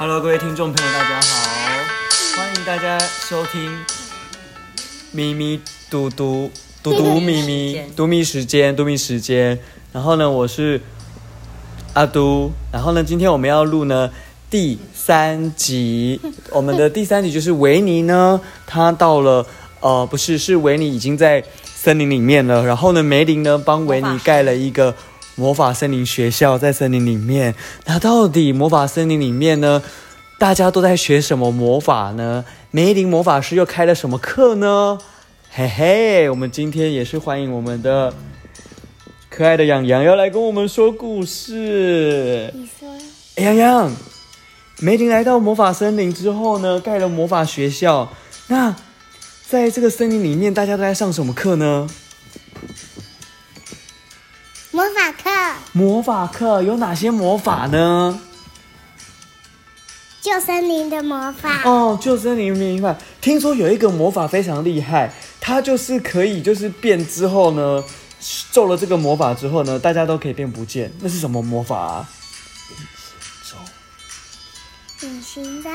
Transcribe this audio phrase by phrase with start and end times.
[0.00, 3.76] Hello，各位听众朋友，大家好，欢迎大家收听
[5.10, 6.48] 咪咪嘟嘟
[6.84, 9.58] 嘟嘟咪咪嘟咪时间嘟咪时间。
[9.92, 10.80] 然后呢，我是
[11.94, 12.52] 阿嘟。
[12.70, 14.08] 然后呢，今天我们要录呢
[14.48, 16.20] 第三集。
[16.50, 19.44] 我们的第三集就是维尼呢， 他到了
[19.80, 22.64] 呃，不是，是维尼已经在森林里面了。
[22.64, 24.94] 然后呢，梅林呢帮维尼盖了一个。
[25.38, 27.54] 魔法森林学校在森林里面，
[27.86, 29.80] 那到底魔法森林里面呢？
[30.36, 32.44] 大家都在学什么魔法呢？
[32.72, 34.98] 梅林魔法师又开了什么课呢？
[35.50, 38.12] 嘿嘿，我们今天也是欢迎我们的
[39.30, 42.52] 可爱的洋洋要来跟我们说故事。
[42.54, 42.88] 你说，
[43.36, 43.92] 洋洋，
[44.80, 48.08] 梅林来到魔法森林之后呢，盖了魔法学校。
[48.48, 48.74] 那
[49.48, 51.88] 在这个森林里面，大家都在上什么课呢？
[54.98, 55.30] 魔法课，
[55.72, 58.18] 魔法课有哪些魔法呢？
[60.20, 61.62] 救森林的魔法。
[61.62, 62.98] 哦，救森林魔法。
[63.20, 67.84] 听说有一个魔法非常厉害，它就是可以就是变之后呢，
[68.50, 70.92] 咒了这个魔法之后呢，大家都可以变不见。
[71.00, 72.08] 那是什么魔法啊？
[75.02, 75.70] 隐形咒。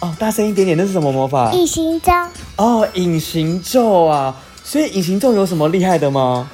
[0.00, 1.50] 哦，大声一点点，那是什么魔法？
[1.50, 2.12] 隐形咒。
[2.54, 4.36] 哦，隐形咒啊！
[4.62, 6.48] 所以隐形咒有什么厉害的吗？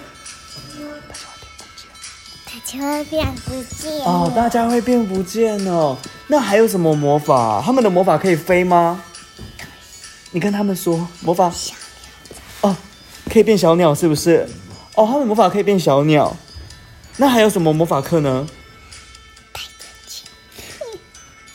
[2.64, 4.04] 大家会变不见。
[4.04, 5.96] 哦，大家会变不见哦。
[6.28, 7.62] 那还有什么魔法？
[7.64, 9.04] 他们的魔法可以飞吗？
[10.30, 11.52] 你跟他们说魔法。
[12.62, 12.74] 哦，
[13.30, 14.48] 可以变小鸟是不是？
[14.94, 16.34] 哦，他们魔法可以变小鸟。
[17.18, 18.48] 那还有什么魔法课呢？
[19.52, 19.70] 戴眼
[20.08, 20.24] 镜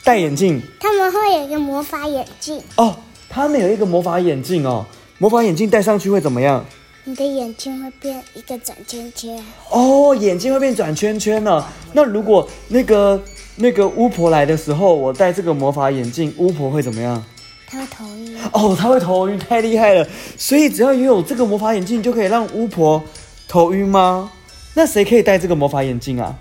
[0.04, 0.62] 戴眼镜。
[0.80, 2.62] 他们会有一个魔法眼镜。
[2.76, 2.96] 哦，
[3.28, 4.86] 他们有一个魔法眼镜哦。
[5.18, 6.64] 魔法眼镜戴上去会怎么样？
[7.10, 9.44] 你的眼睛会变一个转圈圈。
[9.72, 11.66] 哦，眼睛会变转圈圈呢。
[11.92, 13.20] 那如果那个
[13.56, 17.24] 那个巫婆来的时候，我戴这个魔法眼镜，巫婆会怎么样？
[17.68, 18.38] 她会头晕。
[18.54, 20.08] 哦，她会头晕，太厉害了。
[20.38, 23.02] 所以只要拥有这个魔法眼镜，就可以让巫婆
[23.48, 24.32] 头晕吗？
[24.76, 26.38] 那谁可以戴这个魔法眼镜啊？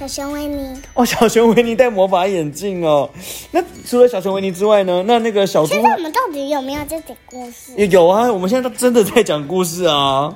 [0.00, 3.10] 小熊维尼哦，小熊维尼戴魔法眼镜哦。
[3.50, 5.04] 那除了小熊维尼之外呢？
[5.06, 7.86] 那那个小猪，现在我们到底有没有在讲故事？
[7.86, 10.34] 有啊，我们现在真的在讲故事啊。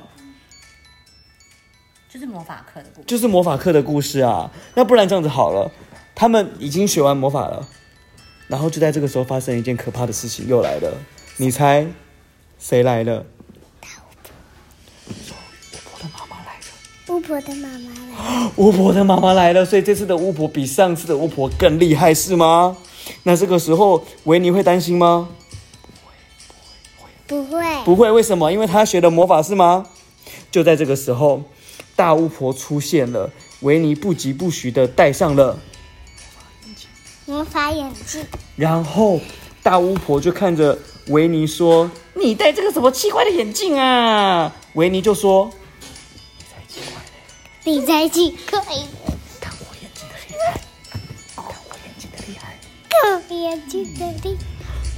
[2.07, 4.51] 就是魔法课的故事，就是魔法课的故事啊。
[4.75, 5.71] 那不然这样子好了，
[6.13, 7.67] 他们已经学完魔法了，
[8.47, 10.93] 然后就在这个时候发生一件可怕的事情，又来了。
[11.37, 11.87] 你猜
[12.59, 13.25] 谁来了？
[17.15, 18.51] 巫婆的妈妈来了。
[18.57, 22.75] 巫婆的妈妈来了，所以这次的巫婆比上次的巫婆更厉害，是吗？
[23.23, 25.29] 那这个时候维尼会担心吗？
[27.25, 28.11] 不会，不会，不会。
[28.11, 28.51] 为什么？
[28.51, 29.85] 因为他学的魔法是吗？
[30.51, 31.43] 就在这个时候，
[31.95, 33.31] 大巫婆出现了。
[33.61, 35.57] 维尼不疾不徐的戴上了
[37.25, 38.21] 魔法眼镜，
[38.57, 39.21] 然后
[39.63, 40.77] 大巫婆就看着
[41.07, 45.49] 维尼说：“你戴这个什么奇怪的眼镜啊？”维尼就说。
[47.67, 48.61] 你才奇怪！
[49.41, 52.59] 看我眼睛的厉害，看我眼睛的厉害，
[52.89, 54.45] 看我眼睛的厉害。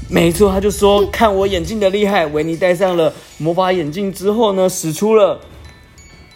[0.09, 2.25] 没错，他就说看我眼镜的厉害。
[2.25, 5.39] 维尼戴上了魔法眼镜之后呢，使出了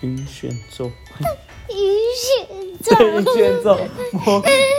[0.01, 0.89] 晕眩咒。
[1.69, 1.77] 晕
[2.15, 2.45] 眩
[2.81, 3.77] 咒， 晕眩咒。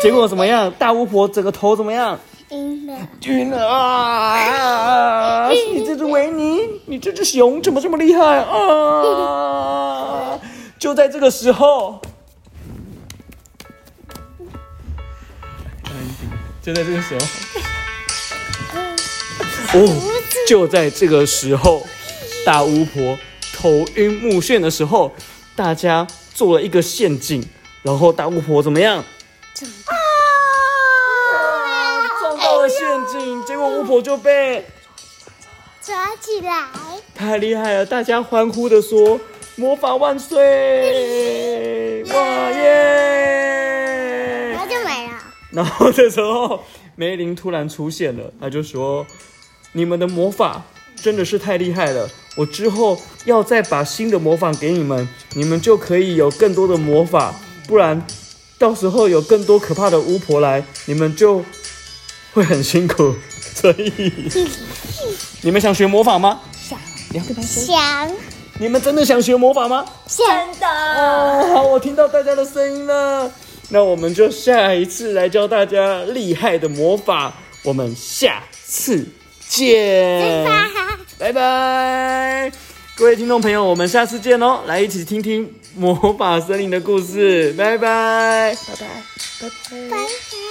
[0.03, 0.71] 结果怎么样？
[0.79, 2.19] 大巫婆整个头怎么样？
[2.49, 2.97] 晕了，
[3.27, 5.51] 晕了啊！
[5.51, 9.82] 你这只维尼，你这只熊怎么这么厉害啊？
[10.83, 12.03] 就在这个时候，
[16.61, 17.21] 就在这个时候，
[19.79, 20.03] 哦，
[20.49, 21.87] 就在这个时候，
[22.45, 23.17] 大巫婆
[23.55, 25.13] 头晕目眩的时候，
[25.55, 26.05] 大家
[26.35, 27.49] 做了一个陷阱，
[27.83, 28.97] 然后大巫婆怎么样？
[28.99, 29.05] 啊！
[32.19, 34.67] 撞到了陷阱，结果巫婆就被
[35.81, 36.67] 抓起来，
[37.15, 37.87] 太厉害了！
[37.87, 39.21] 大家欢呼的说。
[39.57, 42.03] 魔法万岁！
[42.05, 44.49] 哇耶！
[44.53, 45.13] 然后就没了。
[45.51, 46.65] 然后这时候
[46.97, 49.07] 梅林突然出现了，他就说
[49.73, 50.63] ：“你们的魔法
[50.97, 57.35] 真的是太厉害了，我之后要再把新的魔法给你们，你们就可以有更多的魔法。
[57.69, 58.07] 不然
[58.59, 61.45] 到时候有更多可怕的巫婆来，你们就
[62.33, 63.15] 会很辛苦。
[63.55, 63.93] 所以
[65.43, 66.41] 你们想学魔法吗？
[66.59, 66.79] 想。
[67.11, 67.43] 你要跟他。
[68.59, 69.85] 你们真的想学魔法吗？
[70.07, 70.27] 真
[70.61, 73.31] 的哦，好，我听到大家的声音了。
[73.71, 77.33] 那我们就下一次来教大家厉害的魔法。
[77.65, 79.07] 我们下次
[79.49, 80.45] 见，
[81.19, 82.53] 拜拜，
[82.97, 84.61] 各位听众朋友，我们下次见哦！
[84.67, 88.87] 来一起听听魔法森林的故事，拜拜，拜拜，
[89.41, 90.42] 拜拜，拜拜。